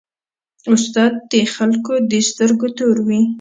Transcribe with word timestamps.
استاد 0.73 1.13
د 1.31 1.33
خلکو 1.55 1.93
د 2.11 2.13
سترګو 2.29 2.67
تور 2.77 2.97
وي. 3.07 3.21